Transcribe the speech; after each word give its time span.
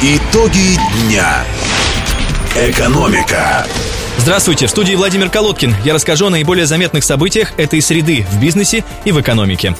Итоги 0.00 0.78
дня. 1.02 1.44
Экономика. 2.56 3.66
Здравствуйте, 4.16 4.66
в 4.66 4.70
студии 4.70 4.94
Владимир 4.94 5.28
Колодкин. 5.28 5.74
Я 5.84 5.92
расскажу 5.92 6.26
о 6.26 6.30
наиболее 6.30 6.64
заметных 6.64 7.04
событиях 7.04 7.52
этой 7.58 7.82
среды 7.82 8.26
в 8.30 8.40
бизнесе 8.40 8.84
и 9.04 9.12
в 9.12 9.20
экономике. 9.20 9.74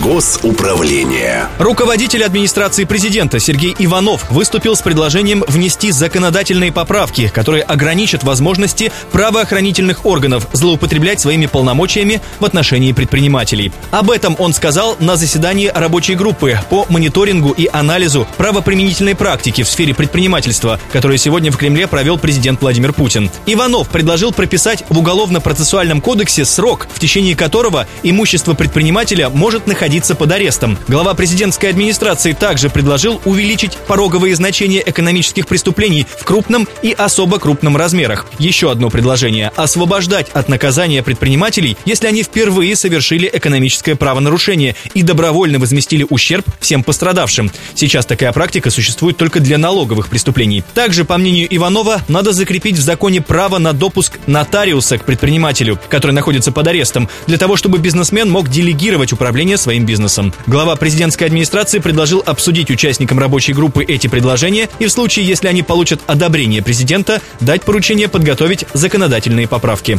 Госуправление. 0.00 1.48
Руководитель 1.58 2.24
администрации 2.24 2.84
президента 2.84 3.38
Сергей 3.38 3.74
Иванов 3.78 4.30
выступил 4.30 4.74
с 4.74 4.80
предложением 4.80 5.44
внести 5.46 5.90
законодательные 5.90 6.72
поправки, 6.72 7.30
которые 7.32 7.62
ограничат 7.62 8.24
возможности 8.24 8.90
правоохранительных 9.10 10.06
органов 10.06 10.48
злоупотреблять 10.52 11.20
своими 11.20 11.46
полномочиями 11.46 12.22
в 12.40 12.44
отношении 12.46 12.92
предпринимателей. 12.92 13.70
Об 13.90 14.10
этом 14.10 14.34
он 14.38 14.54
сказал 14.54 14.96
на 14.98 15.16
заседании 15.16 15.70
рабочей 15.72 16.14
группы 16.14 16.58
по 16.70 16.86
мониторингу 16.88 17.50
и 17.50 17.68
анализу 17.70 18.26
правоприменительной 18.38 19.14
практики 19.14 19.62
в 19.62 19.68
сфере 19.68 19.94
предпринимательства, 19.94 20.80
которое 20.92 21.18
сегодня 21.18 21.52
в 21.52 21.58
Кремле 21.58 21.86
провел 21.86 22.18
президент 22.18 22.62
Владимир 22.62 22.94
Путин. 22.94 23.30
Иванов 23.44 23.88
предложил 23.90 24.32
прописать 24.32 24.84
в 24.88 24.98
Уголовно-процессуальном 24.98 26.00
кодексе 26.00 26.44
срок, 26.44 26.88
в 26.94 26.98
течение 26.98 27.36
которого 27.36 27.86
имущество 28.02 28.54
предпринимателя 28.54 29.28
может 29.28 29.66
находиться 29.66 29.81
под 30.14 30.30
арестом. 30.30 30.78
Глава 30.86 31.12
президентской 31.12 31.66
администрации 31.66 32.34
также 32.34 32.70
предложил 32.70 33.20
увеличить 33.24 33.76
пороговые 33.88 34.36
значения 34.36 34.80
экономических 34.86 35.48
преступлений 35.48 36.06
в 36.08 36.24
крупном 36.24 36.68
и 36.82 36.92
особо 36.92 37.40
крупном 37.40 37.76
размерах. 37.76 38.26
Еще 38.38 38.70
одно 38.70 38.90
предложение– 38.90 39.50
освобождать 39.56 40.28
от 40.34 40.48
наказания 40.48 41.02
предпринимателей, 41.02 41.76
если 41.84 42.06
они 42.06 42.22
впервые 42.22 42.76
совершили 42.76 43.28
экономическое 43.32 43.96
правонарушение 43.96 44.76
и 44.94 45.02
добровольно 45.02 45.58
возместили 45.58 46.06
ущерб 46.08 46.46
всем 46.60 46.84
пострадавшим. 46.84 47.50
Сейчас 47.74 48.06
такая 48.06 48.30
практика 48.32 48.70
существует 48.70 49.16
только 49.16 49.40
для 49.40 49.58
налоговых 49.58 50.10
преступлений. 50.10 50.62
Также, 50.74 51.04
по 51.04 51.18
мнению 51.18 51.48
Иванова, 51.50 52.02
надо 52.06 52.32
закрепить 52.32 52.76
в 52.76 52.82
законе 52.82 53.20
право 53.20 53.58
на 53.58 53.72
допуск 53.72 54.20
нотариуса 54.28 54.98
к 54.98 55.04
предпринимателю, 55.04 55.80
который 55.88 56.12
находится 56.12 56.52
под 56.52 56.68
арестом, 56.68 57.08
для 57.26 57.36
того, 57.36 57.56
чтобы 57.56 57.78
бизнесмен 57.78 58.30
мог 58.30 58.48
делегировать 58.48 59.12
управление 59.12 59.56
своим 59.62 59.86
бизнесом. 59.86 60.34
Глава 60.46 60.76
президентской 60.76 61.24
администрации 61.24 61.78
предложил 61.78 62.22
обсудить 62.24 62.70
участникам 62.70 63.18
рабочей 63.18 63.52
группы 63.52 63.84
эти 63.84 64.08
предложения 64.08 64.68
и 64.78 64.86
в 64.86 64.92
случае, 64.92 65.26
если 65.26 65.48
они 65.48 65.62
получат 65.62 66.00
одобрение 66.06 66.62
президента, 66.62 67.22
дать 67.40 67.62
поручение 67.62 68.08
подготовить 68.08 68.66
законодательные 68.74 69.48
поправки. 69.48 69.98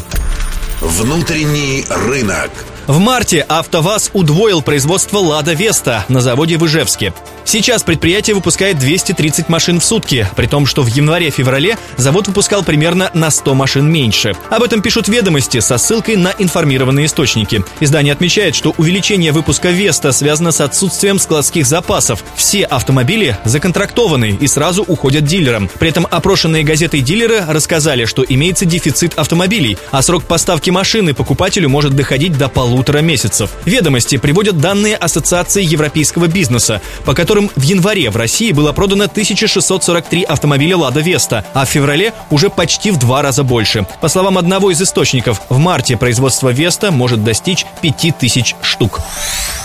Внутренний 0.82 1.86
рынок. 1.90 2.52
В 2.86 3.00
марте 3.00 3.46
АвтоВАЗ 3.48 4.12
удвоил 4.12 4.62
производство 4.62 5.20
«Лада 5.20 5.54
Веста» 5.54 6.04
на 6.10 6.20
заводе 6.20 6.58
в 6.58 6.66
Ижевске. 6.66 7.14
Сейчас 7.46 7.84
предприятие 7.84 8.36
выпускает 8.36 8.78
230 8.78 9.48
машин 9.48 9.80
в 9.80 9.86
сутки, 9.86 10.28
при 10.36 10.48
том, 10.48 10.66
что 10.66 10.82
в 10.82 10.88
январе-феврале 10.88 11.78
завод 11.96 12.28
выпускал 12.28 12.64
примерно 12.64 13.10
на 13.14 13.32
100 13.32 13.54
машин 13.54 13.90
меньше. 13.90 14.36
Об 14.50 14.64
этом 14.64 14.82
пишут 14.82 15.08
ведомости 15.08 15.62
со 15.62 15.78
ссылкой 15.78 16.18
на 16.18 16.34
информированные 16.38 17.06
источники. 17.06 17.64
Издание 17.80 18.14
отмечает, 18.14 18.54
что 18.54 18.74
увеличение 18.78 19.32
выпуска 19.32 19.70
Веста 19.70 20.12
связано 20.12 20.52
с 20.52 20.60
отсутствием 20.60 21.20
складских 21.20 21.66
запасов. 21.66 22.22
Все 22.36 22.64
автомобили 22.64 23.38
законтрактованы 23.46 24.38
и 24.40 24.48
сразу 24.48 24.84
уходят 24.84 25.24
дилерам. 25.24 25.70
При 25.80 25.90
этом 25.90 26.06
опрошенные 26.10 26.64
газетой 26.64 27.00
дилеры 27.00 27.46
рассказали, 27.48 28.04
что 28.06 28.26
имеется 28.28 28.66
дефицит 28.66 29.14
автомобилей, 29.18 29.78
а 29.92 30.02
срок 30.02 30.24
поставки 30.26 30.70
машины 30.70 31.14
покупателю 31.14 31.70
может 31.70 31.96
доходить 31.96 32.38
до 32.38 32.50
полутора 32.50 32.73
месяцев. 33.02 33.52
Ведомости 33.66 34.18
приводят 34.18 34.58
данные 34.58 34.96
Ассоциации 34.96 35.64
европейского 35.64 36.28
бизнеса, 36.28 36.82
по 37.06 37.14
которым 37.14 37.50
в 37.56 37.62
январе 37.62 38.10
в 38.10 38.18
России 38.18 38.52
было 38.52 38.72
продано 38.72 39.06
1643 39.06 40.24
автомобиля 40.24 40.78
«Лада 40.78 41.02
Веста», 41.02 41.46
а 41.54 41.66
в 41.66 41.70
феврале 41.70 42.14
уже 42.30 42.50
почти 42.50 42.92
в 42.92 42.98
два 42.98 43.22
раза 43.22 43.44
больше. 43.44 43.86
По 44.02 44.08
словам 44.08 44.38
одного 44.38 44.72
из 44.72 44.82
источников, 44.82 45.42
в 45.50 45.58
марте 45.58 45.98
производство 45.98 46.50
«Веста» 46.50 46.92
может 46.92 47.24
достичь 47.24 47.66
5000 47.82 48.56
штук. 48.62 49.00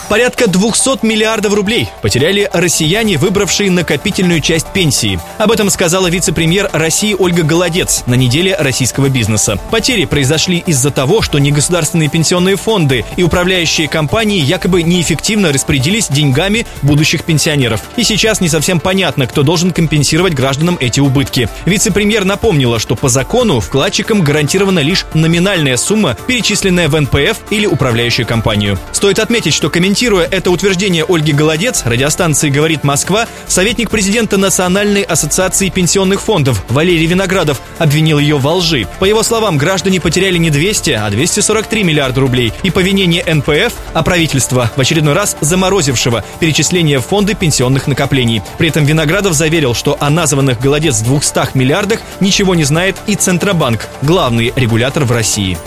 Порядка 0.09 0.49
200 0.49 1.05
миллиардов 1.05 1.53
рублей 1.53 1.91
потеряли 2.01 2.49
россияне, 2.55 3.19
выбравшие 3.19 3.71
накопительную 3.71 4.41
часть 4.41 4.69
пенсии. 4.69 5.21
Об 5.37 5.53
этом 5.53 5.69
сказала 5.69 6.07
вице-премьер 6.07 6.71
России 6.73 7.15
Ольга 7.19 7.43
Голодец 7.43 8.05
на 8.07 8.15
неделе 8.15 8.57
российского 8.59 9.11
бизнеса. 9.11 9.59
Потери 9.71 10.07
произошли 10.07 10.65
из-за 10.67 10.91
того, 10.91 11.21
что 11.21 11.39
негосударственные 11.39 12.09
пенсионные 12.09 12.57
фонды 12.57 12.98
и 13.17 13.23
управляющие 13.23 13.89
компании 13.89 14.41
якобы 14.41 14.83
неэффективно 14.83 15.53
распорядились 15.53 16.09
деньгами 16.09 16.67
будущих 16.83 17.25
пенсионеров. 17.25 17.83
И 17.97 18.05
сейчас 18.05 18.41
не 18.41 18.49
совсем 18.49 18.81
понятно, 18.81 19.27
кто 19.27 19.43
должен 19.43 19.73
компенсировать 19.73 20.35
гражданам 20.35 20.77
эти 20.81 21.01
убытки. 21.01 21.49
Вице-премьер 21.65 22.25
напомнила, 22.25 22.79
что 22.79 22.97
по 22.97 23.09
закону 23.09 23.61
вкладчикам 23.61 24.23
гарантирована 24.23 24.81
лишь 24.81 25.07
номинальная 25.15 25.77
сумма, 25.77 26.17
перечисленная 26.27 26.89
в 26.89 27.01
НПФ 27.01 27.39
или 27.51 27.67
управляющую 27.67 28.27
компанию. 28.27 28.79
Стоит 28.93 29.19
отметить, 29.19 29.55
что 29.55 29.71
комментируя 29.71 30.27
это 30.31 30.51
утверждение 30.51 31.05
Ольги 31.09 31.33
Голодец, 31.33 31.83
радиостанции 31.85 32.51
«Говорит 32.51 32.85
Москва», 32.85 33.27
советник 33.47 33.91
президента 33.91 34.37
Национальной 34.37 35.03
ассоциации 35.03 35.69
пенсионных 35.69 36.21
фондов 36.21 36.65
Валерий 36.69 37.07
Виноградов 37.07 37.61
обвинил 37.79 38.19
ее 38.19 38.39
во 38.39 38.55
лжи. 38.55 38.87
По 38.99 39.05
его 39.05 39.23
словам, 39.23 39.59
граждане 39.59 40.01
потеряли 40.01 40.39
не 40.39 40.51
200, 40.51 40.91
а 40.91 41.11
243 41.11 41.83
миллиарда 41.83 42.21
рублей. 42.21 42.53
И 42.63 42.71
по 42.71 42.81
вине 42.89 43.07
не 43.07 43.23
НПФ, 43.23 43.75
а 43.93 44.03
правительства, 44.03 44.71
в 44.75 44.81
очередной 44.81 45.13
раз 45.13 45.37
заморозившего 45.43 46.25
перечисление 46.41 47.01
в 47.01 47.07
фонды 47.07 47.35
пенсионных 47.35 47.87
накоплений. 47.87 48.43
При 48.57 48.69
этом 48.69 48.85
Виноградов 48.85 49.35
заверил, 49.35 49.75
что 49.75 49.99
о 50.01 50.09
названных 50.09 50.59
Голодец 50.59 51.01
200 51.01 51.51
миллиардах 51.55 52.01
ничего 52.21 52.55
не 52.55 52.65
знает 52.65 52.97
и 53.07 53.15
Центробанк, 53.15 53.87
главный 54.01 54.55
регулятор 54.57 55.05
в 55.05 55.13
России. 55.13 55.59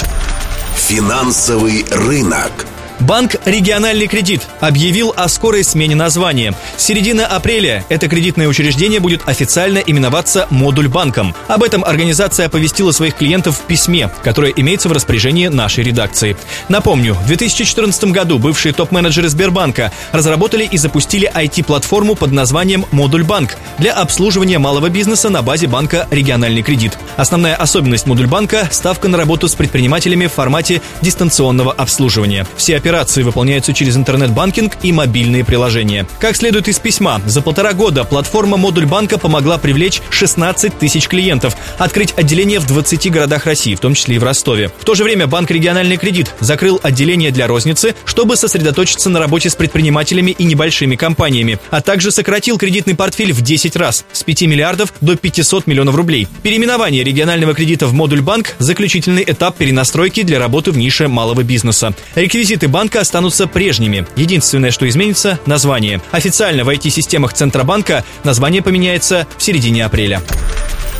Финансовый 0.76 1.86
рынок. 1.92 2.71
Банк 3.00 3.36
«Региональный 3.46 4.08
кредит» 4.08 4.42
объявил 4.60 5.14
о 5.18 5.28
скорой 5.28 5.64
смене 5.64 5.96
названия. 5.96 6.54
С 6.78 6.84
середины 6.84 7.22
апреля 7.22 7.84
это 7.90 8.08
кредитное 8.08 8.48
учреждение 8.48 9.00
будет 9.00 9.28
официально 9.28 9.80
именоваться 9.80 10.48
«Модуль 10.52 10.88
банком». 10.88 11.36
Об 11.48 11.64
этом 11.64 11.84
организация 11.84 12.46
оповестила 12.46 12.92
своих 12.92 13.16
клиентов 13.16 13.58
в 13.58 13.62
письме, 13.62 14.12
которое 14.24 14.54
имеется 14.56 14.88
в 14.88 14.92
распоряжении 14.92 15.48
нашей 15.48 15.84
редакции. 15.84 16.38
Напомню, 16.70 17.16
в 17.16 17.26
2014 17.26 18.06
году 18.06 18.38
бывшие 18.38 18.74
топ-менеджеры 18.74 19.30
Сбербанка 19.30 19.92
разработали 20.12 20.64
и 20.64 20.78
запустили 20.78 21.32
IT-платформу 21.34 22.16
под 22.16 22.32
названием 22.32 22.86
«Модуль 22.92 23.24
банк» 23.24 23.58
для 23.80 23.94
обслуживания 23.94 24.60
малого 24.60 24.90
бизнеса 24.90 25.30
на 25.30 25.42
базе 25.42 25.68
банка 25.68 26.08
«Региональный 26.12 26.62
кредит». 26.62 26.98
Основная 27.18 27.56
особенность 27.56 28.06
«Модуль 28.06 28.28
банка»– 28.28 28.70
ставка 28.72 29.08
на 29.08 29.18
работу 29.18 29.48
с 29.48 29.56
предпринимателями 29.56 30.28
в 30.28 30.34
формате 30.34 30.82
дистанционного 31.02 31.72
обслуживания. 31.72 32.46
Все 32.56 32.78
операции 32.78 32.91
операции 32.92 33.24
выполняются 33.24 33.74
через 33.74 33.96
интернет-банкинг 33.96 34.74
и 34.84 34.92
мобильные 34.92 35.46
приложения. 35.46 36.06
Как 36.20 36.36
следует 36.36 36.68
из 36.68 36.78
письма, 36.78 37.22
за 37.26 37.42
полтора 37.42 37.72
года 37.72 38.04
платформа 38.04 38.58
«Модуль 38.58 38.86
банка» 38.86 39.18
помогла 39.18 39.58
привлечь 39.58 40.02
16 40.10 40.78
тысяч 40.78 41.08
клиентов, 41.08 41.56
открыть 41.78 42.14
отделение 42.18 42.60
в 42.60 42.68
20 42.68 43.10
городах 43.10 43.46
России, 43.46 43.76
в 43.76 43.80
том 43.80 43.94
числе 43.94 44.18
и 44.18 44.20
в 44.20 44.26
Ростове. 44.26 44.72
В 44.78 44.84
то 44.84 44.94
же 44.94 45.06
время 45.06 45.26
Банк 45.26 45.50
«Региональный 45.52 45.96
кредит» 45.96 46.34
закрыл 46.42 46.82
отделение 46.84 47.32
для 47.32 47.48
розницы, 47.48 47.96
чтобы 48.04 48.36
сосредоточиться 48.36 49.10
на 49.10 49.20
работе 49.20 49.50
с 49.50 49.56
предпринимателями 49.56 50.32
и 50.32 50.44
небольшими 50.44 50.98
компаниями, 50.98 51.60
а 51.70 51.80
также 51.80 52.12
сократил 52.12 52.58
кредитный 52.58 52.96
портфель 52.96 53.32
в 53.32 53.40
10 53.40 53.78
раз, 53.78 54.04
с 54.12 54.24
5 54.24 54.42
миллиардов 54.42 54.94
до 55.00 55.16
500 55.16 55.66
миллионов 55.66 55.96
рублей. 55.96 56.28
Переименование 56.44 57.06
регионального 57.06 57.54
кредита 57.54 57.88
в 57.88 57.94
«Модуль 57.94 58.22
банк»– 58.22 58.56
заключительный 58.60 59.24
этап 59.26 59.56
перенастройки 59.56 60.24
для 60.24 60.40
работы 60.40 60.72
в 60.72 60.78
нише 60.78 61.08
малого 61.08 61.44
бизнеса. 61.44 61.94
Реквизиты 62.16 62.68
банка 62.72 63.02
останутся 63.02 63.46
прежними. 63.46 64.08
Единственное, 64.16 64.72
что 64.72 64.90
изменится– 64.90 65.40
название. 65.46 66.02
Официально 66.12 66.64
в 66.64 66.70
IT-системах 66.70 67.34
Центробанка 67.34 68.04
название 68.24 68.64
поменяется 68.64 69.28
в 69.38 69.44
середине 69.44 69.86
апреля. 69.86 70.22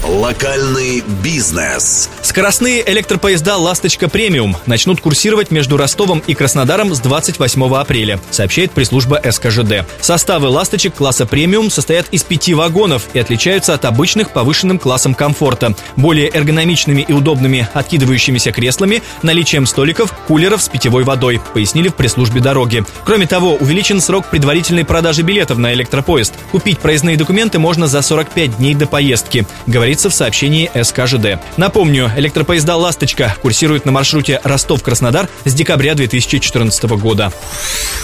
Локальный 0.04 1.04
бизнес. 1.24 2.10
Скоростные 2.24 2.84
электропоезда 2.90 3.58
«Ласточка 3.58 4.10
Премиум» 4.10 4.58
начнут 4.66 5.00
курсировать 5.00 5.52
между 5.52 5.78
Ростовом 5.78 6.24
и 6.26 6.34
Краснодаром 6.34 6.96
с 6.96 7.00
28 7.00 7.76
апреля, 7.76 8.20
сообщает 8.32 8.72
пресс-служба 8.72 9.22
СКЖД. 9.24 9.86
Составы 10.00 10.48
«Ласточек» 10.48 10.96
класса 10.96 11.28
«Премиум» 11.28 11.70
состоят 11.70 12.08
из 12.10 12.24
пяти 12.24 12.56
вагонов 12.56 13.10
и 13.14 13.20
отличаются 13.20 13.76
от 13.76 13.86
обычных 13.86 14.32
повышенным 14.32 14.80
классом 14.80 15.14
комфорта, 15.14 15.76
более 15.96 16.30
эргономичными 16.34 17.06
и 17.08 17.14
удобными 17.14 17.68
откидывающимися 17.72 18.52
креслами, 18.52 19.04
наличием 19.22 19.68
столиков, 19.68 20.12
кулеров 20.28 20.64
с 20.64 20.70
питьевой 20.70 21.04
водой, 21.04 21.40
пояснили 21.54 21.90
в 21.90 21.96
пресс-службе 21.96 22.42
дороги. 22.42 22.84
Кроме 23.06 23.28
того, 23.28 23.54
увеличен 23.54 24.02
срок 24.02 24.32
предварительной 24.32 24.84
продажи 24.84 25.22
билетов 25.22 25.60
на 25.60 25.72
электропоезд. 25.74 26.34
Купить 26.52 26.80
проездные 26.80 27.18
документы 27.18 27.60
можно 27.60 27.86
за 27.86 28.02
45 28.02 28.58
дней 28.58 28.74
до 28.74 28.88
поездки, 28.88 29.46
говорит 29.68 29.91
говорится 29.92 30.10
в 30.10 30.14
сообщении 30.14 30.72
СКЖД. 30.82 31.42
Напомню, 31.58 32.10
электропоезда 32.16 32.78
«Ласточка» 32.78 33.36
курсируют 33.42 33.86
на 33.86 33.92
маршруте 33.92 34.40
Ростов-Краснодар 34.42 35.28
с 35.44 35.54
декабря 35.54 35.96
2014 35.96 36.84
года. 36.92 37.34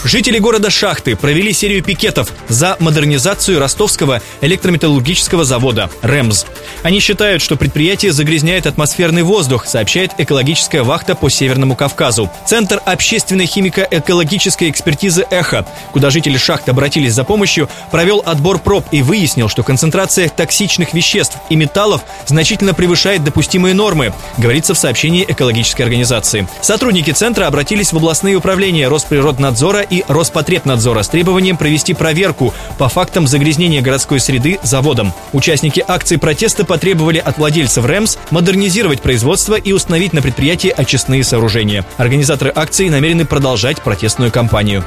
Жители 0.04 0.38
города 0.38 0.70
Шахты 0.70 1.16
провели 1.16 1.54
серию 1.54 1.82
пикетов 1.82 2.34
за 2.50 2.76
модернизацию 2.82 3.58
ростовского 3.58 4.22
электрометаллургического 4.42 5.46
завода 5.46 5.90
«РЭМЗ». 6.02 6.46
Они 6.84 7.00
считают, 7.00 7.42
что 7.42 7.56
предприятие 7.56 8.12
загрязняет 8.12 8.68
атмосферный 8.68 9.24
воздух, 9.24 9.66
сообщает 9.66 10.12
экологическая 10.18 10.84
вахта 10.84 11.16
по 11.16 11.30
Северному 11.30 11.78
Кавказу. 11.78 12.30
Центр 12.46 12.82
общественной 12.86 13.46
химико-экологической 13.46 14.70
экспертизы 14.70 15.26
«Эхо», 15.30 15.66
куда 15.94 16.10
жители 16.10 16.36
шахты 16.36 16.72
обратились 16.72 17.14
за 17.14 17.24
помощью, 17.24 17.70
провел 17.92 18.22
отбор 18.26 18.60
проб 18.60 18.84
и 18.92 19.02
выяснил, 19.02 19.48
что 19.48 19.64
концентрация 19.64 20.28
токсичных 20.28 20.94
веществ 20.94 21.38
и 21.50 21.56
металлов 21.78 22.06
значительно 22.26 22.74
превышает 22.74 23.24
допустимые 23.24 23.76
нормы, 23.76 24.12
говорится 24.40 24.74
в 24.74 24.80
сообщении 24.80 25.24
экологической 25.28 25.84
организации. 25.84 26.48
Сотрудники 26.60 27.12
центра 27.12 27.46
обратились 27.46 27.94
в 27.94 27.98
областные 27.98 28.36
управления 28.36 28.88
Росприроднадзора 28.88 29.82
и 29.82 30.04
Роспотребнадзора 30.08 31.04
с 31.04 31.08
требованием 31.08 31.56
провести 31.56 31.94
проверку 31.94 32.52
по 32.80 32.90
фактам 32.90 33.28
загрязнения 33.28 33.84
городской 33.84 34.20
среды 34.20 34.60
заводом. 34.64 35.14
Участники 35.34 35.86
акции 35.88 36.16
протеста 36.16 36.66
потребовали 36.66 37.20
от 37.20 37.38
владельцев 37.38 37.86
РЭМС 37.86 38.18
модернизировать 38.32 39.04
производство 39.04 39.54
и 39.54 39.72
установить 39.72 40.14
на 40.14 40.24
предприятии 40.24 40.74
очистные 40.76 41.24
сооружения. 41.24 41.86
Организаторы 41.98 42.52
акции 42.56 42.90
намерены 42.90 43.26
продолжать 43.26 43.84
протестную 43.84 44.32
кампанию. 44.32 44.84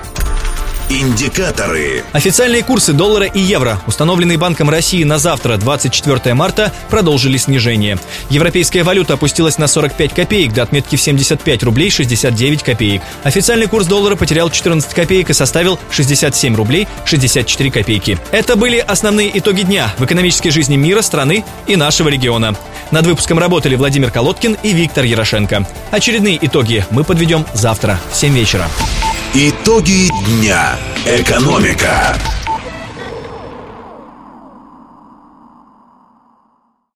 Индикаторы. 0.91 2.03
Официальные 2.11 2.65
курсы 2.65 2.93
доллара 2.93 3.27
и 3.27 3.39
евро, 3.39 3.81
установленные 3.87 4.39
Банком 4.39 4.69
России 4.69 5.05
на 5.05 5.19
завтра, 5.19 5.57
24 5.57 6.35
марта, 6.35 6.73
продолжили 6.89 7.37
снижение. 7.37 7.97
Европейская 8.29 8.83
валюта 8.83 9.15
опустилась 9.15 9.57
на 9.57 9.69
45 9.69 10.13
копеек 10.13 10.53
до 10.53 10.65
отметки 10.65 10.97
в 10.97 11.01
75 11.01 11.63
рублей 11.63 11.91
69 11.91 12.65
копеек. 12.65 13.03
Официальный 13.23 13.69
курс 13.69 13.87
доллара 13.87 14.17
потерял 14.17 14.51
14 14.51 14.93
копеек 14.93 15.31
и 15.31 15.33
составил 15.33 15.79
67 15.93 16.57
рублей 16.57 16.89
64 17.05 17.71
копейки. 17.71 18.19
Это 18.33 18.57
были 18.57 18.79
основные 18.79 19.39
итоги 19.39 19.63
дня 19.63 19.95
в 19.97 20.05
экономической 20.05 20.51
жизни 20.51 20.75
мира, 20.75 21.03
страны 21.03 21.45
и 21.69 21.77
нашего 21.77 22.09
региона. 22.09 22.57
Над 22.91 23.07
выпуском 23.07 23.39
работали 23.39 23.77
Владимир 23.77 24.11
Колодкин 24.11 24.57
и 24.65 24.73
Виктор 24.73 25.05
Ярошенко. 25.05 25.69
Очередные 25.93 26.45
итоги 26.45 26.85
мы 26.91 27.05
подведем 27.05 27.47
завтра 27.55 28.01
в 28.11 28.17
7 28.17 28.35
вечера. 28.35 28.69
Итоги 29.33 30.11
дня. 30.27 30.77
Экономика. 31.07 32.19